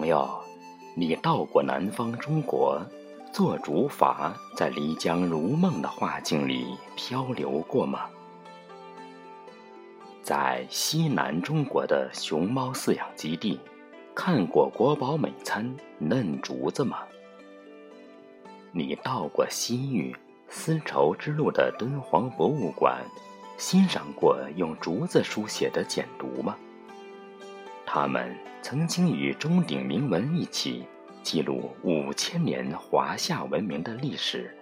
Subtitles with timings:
[0.00, 0.26] 朋友，
[0.94, 2.80] 你到过南方中国，
[3.34, 8.06] 坐竹筏在漓江如梦的画境里漂流过吗？
[10.22, 13.60] 在西南中国的熊猫饲养基地，
[14.14, 17.00] 看过国宝美餐嫩竹子吗？
[18.72, 20.16] 你到过西域
[20.48, 23.04] 丝绸之路的敦煌博物馆，
[23.58, 26.56] 欣赏过用竹子书写的简牍吗？
[27.92, 30.86] 他们曾经与钟鼎铭文一起
[31.24, 34.56] 记录五千年华夏文明的历史，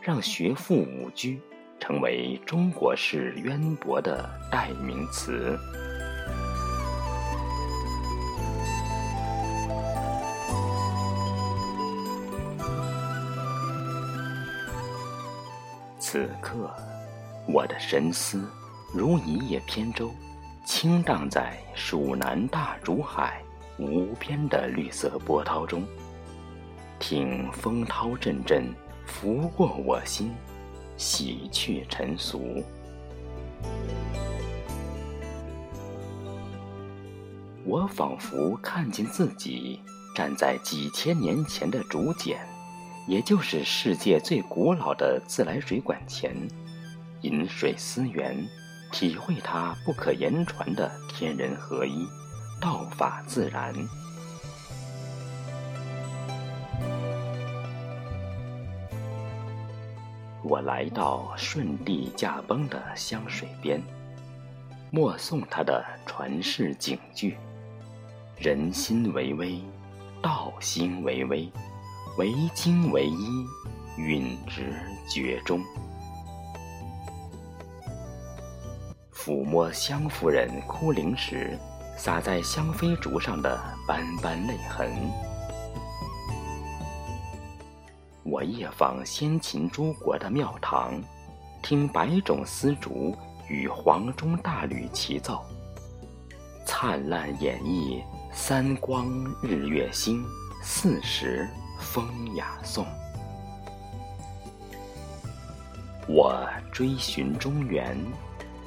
[0.00, 1.30] 让学富五车
[1.80, 5.58] 成为中国式渊博的代名词。
[15.98, 16.72] 此刻，
[17.48, 18.48] 我的神思
[18.94, 20.08] 如一叶扁舟。
[20.64, 23.42] 倾荡在蜀南大竹海
[23.78, 25.86] 无边的绿色波涛中，
[26.98, 30.32] 听风涛阵阵拂过我心，
[30.96, 32.64] 洗去尘俗。
[37.66, 39.78] 我仿佛看见自己
[40.16, 42.38] 站在几千年前的竹简，
[43.06, 46.34] 也就是世界最古老的自来水管前，
[47.20, 48.34] 饮水思源。
[48.94, 52.06] 体会它不可言传的天人合一、
[52.60, 53.74] 道法自然。
[60.44, 63.82] 我来到舜帝驾崩的湘水边，
[64.92, 67.36] 默诵他的传世警句
[68.38, 69.60] ：“人心为微，
[70.22, 71.50] 道心为微，
[72.16, 73.44] 为精为一，
[73.98, 74.72] 允直
[75.08, 75.60] 绝中。”
[79.24, 81.58] 抚摸湘夫人哭灵时
[81.96, 83.58] 洒在香妃竹上的
[83.88, 84.86] 斑斑泪痕。
[88.22, 91.00] 我夜访先秦诸国的庙堂，
[91.62, 93.16] 听百种丝竹
[93.48, 95.42] 与黄钟大吕齐奏，
[96.66, 99.08] 灿烂演绎三光
[99.42, 100.22] 日月星，
[100.62, 101.48] 四时
[101.80, 102.06] 风
[102.36, 102.84] 雅颂。
[106.06, 107.96] 我追寻中原。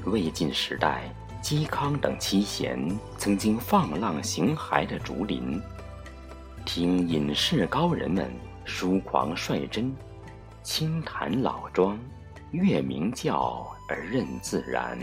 [0.07, 2.79] 魏晋时代，嵇康等七贤
[3.17, 5.61] 曾经放浪形骸的竹林，
[6.65, 8.31] 听隐士高人们
[8.63, 9.93] 疏狂率真，
[10.63, 11.99] 轻谈老庄，
[12.51, 14.97] 乐鸣教而任自然。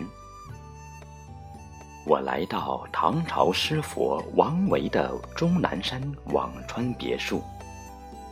[2.07, 7.43] 我来到唐朝诗佛王维的终南山辋川别墅，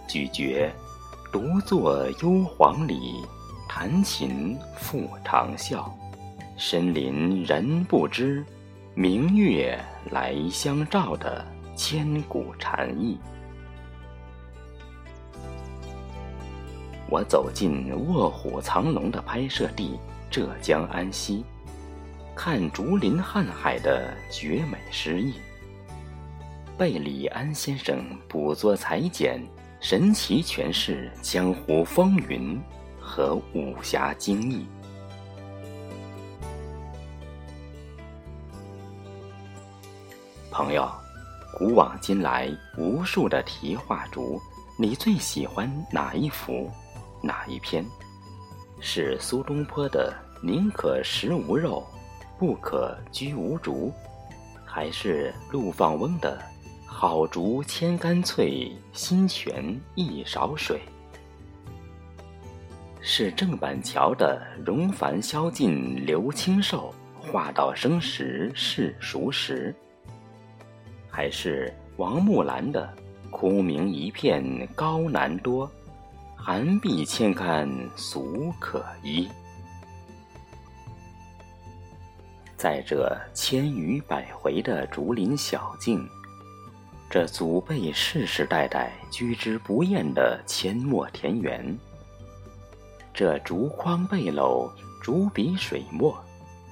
[0.08, 0.70] 咀嚼
[1.32, 3.24] 独坐幽篁里，
[3.68, 5.84] 弹琴复长啸。
[6.64, 8.44] 深林人不知，
[8.94, 9.76] 明月
[10.12, 13.18] 来相照的千古禅意。
[17.10, 19.98] 我走进卧虎藏龙的拍摄地
[20.30, 21.44] 浙江安溪，
[22.32, 25.40] 看竹林瀚海的绝美诗意。
[26.78, 29.44] 被李安先生捕捉裁剪，
[29.80, 32.56] 神奇诠释江湖风云
[33.00, 34.64] 和武侠精义。
[40.52, 40.86] 朋友，
[41.54, 42.46] 古往今来
[42.76, 44.38] 无数的题画竹，
[44.76, 46.70] 你最喜欢哪一幅、
[47.22, 47.82] 哪一篇？
[48.78, 50.14] 是苏东坡的
[50.44, 51.82] “宁可食无肉，
[52.38, 53.90] 不可居无竹”，
[54.62, 56.38] 还是陆放翁的
[56.84, 60.82] “好竹千竿脆，新泉一勺水”？
[63.00, 69.74] 是郑板桥的“荣凡宵尽留清瘦，画到生时是熟时”？
[71.14, 72.90] 还是王木兰的
[73.30, 75.70] “空明一片高难多，
[76.34, 79.28] 寒碧千竿俗可依”。
[82.56, 86.08] 在这千余百回的竹林小径，
[87.10, 91.78] 这祖辈世世代代居之不厌的阡陌田园，
[93.12, 94.72] 这竹筐背篓、
[95.02, 96.18] 竹笔水墨、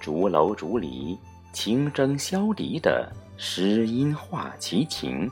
[0.00, 1.18] 竹楼竹篱、
[1.52, 3.12] 清蒸消笛的。
[3.42, 5.28] 诗音画奇情，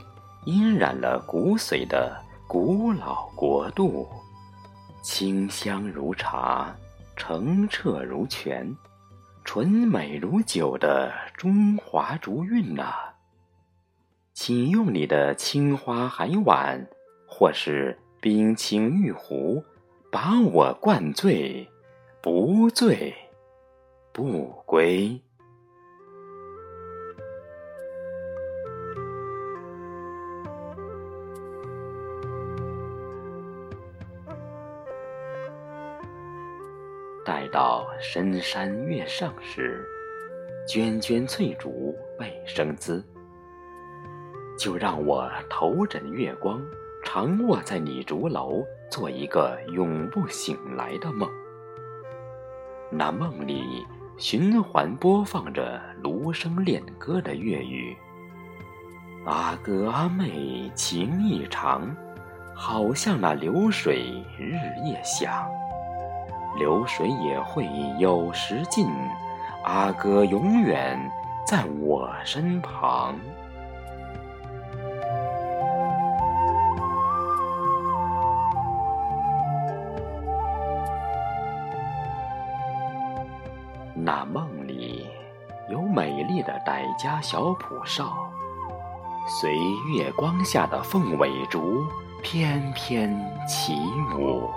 [0.46, 4.08] 晕染了骨髓的古老国度，
[5.02, 6.74] 清香如茶，
[7.16, 8.74] 澄澈如泉，
[9.44, 12.94] 纯美如酒的中华竹韵呐！
[14.32, 16.88] 请用你的青花海碗，
[17.26, 19.62] 或是冰清玉壶，
[20.10, 21.68] 把我灌醉，
[22.22, 23.14] 不醉
[24.14, 25.20] 不归。
[38.00, 39.86] 深山月上时，
[40.66, 43.04] 涓涓翠竹倍生姿。
[44.58, 46.60] 就让我头枕月光，
[47.04, 51.30] 长卧在你竹楼，做一个永不醒来的梦。
[52.90, 53.86] 那梦里
[54.16, 57.96] 循环播放着芦笙恋歌的粤语。
[59.26, 61.94] 阿哥阿妹情意长，
[62.54, 64.54] 好像那流水日
[64.84, 65.46] 夜响。
[66.56, 67.68] 流水也会
[67.98, 68.88] 有时尽，
[69.64, 70.98] 阿哥永远
[71.46, 73.14] 在我身旁。
[83.94, 85.06] 那梦里
[85.70, 88.16] 有美丽的傣家小蒲哨，
[89.26, 89.52] 随
[89.92, 91.84] 月光下的凤尾竹
[92.22, 93.14] 翩翩
[93.46, 93.74] 起
[94.16, 94.48] 舞。